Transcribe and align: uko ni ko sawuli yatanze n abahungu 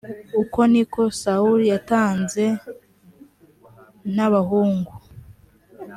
uko 0.41 0.59
ni 0.71 0.83
ko 0.91 1.01
sawuli 1.19 1.65
yatanze 1.73 2.45
n 4.15 4.17
abahungu 4.27 4.91